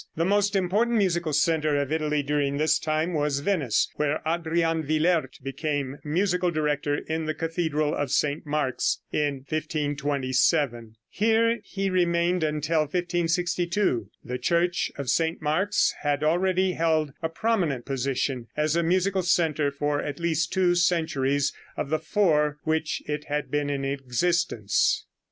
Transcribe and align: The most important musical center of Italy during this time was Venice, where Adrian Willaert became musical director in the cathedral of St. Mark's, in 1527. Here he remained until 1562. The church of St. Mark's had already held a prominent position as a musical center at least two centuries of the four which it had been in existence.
The 0.15 0.25
most 0.25 0.55
important 0.55 0.97
musical 0.97 1.31
center 1.31 1.75
of 1.79 1.91
Italy 1.91 2.23
during 2.23 2.57
this 2.57 2.79
time 2.79 3.13
was 3.13 3.41
Venice, 3.41 3.87
where 3.97 4.19
Adrian 4.25 4.81
Willaert 4.87 5.39
became 5.43 5.99
musical 6.03 6.49
director 6.49 6.95
in 6.95 7.25
the 7.27 7.35
cathedral 7.35 7.93
of 7.93 8.09
St. 8.09 8.43
Mark's, 8.43 9.03
in 9.11 9.45
1527. 9.47 10.95
Here 11.07 11.59
he 11.63 11.91
remained 11.91 12.43
until 12.43 12.79
1562. 12.79 14.09
The 14.25 14.39
church 14.39 14.91
of 14.97 15.07
St. 15.07 15.39
Mark's 15.39 15.93
had 16.01 16.23
already 16.23 16.71
held 16.71 17.13
a 17.21 17.29
prominent 17.29 17.85
position 17.85 18.47
as 18.57 18.75
a 18.75 18.81
musical 18.81 19.21
center 19.21 19.71
at 20.01 20.19
least 20.19 20.51
two 20.51 20.73
centuries 20.73 21.53
of 21.77 21.91
the 21.91 21.99
four 21.99 22.57
which 22.63 23.03
it 23.05 23.25
had 23.25 23.51
been 23.51 23.69
in 23.69 23.85
existence. 23.85 25.05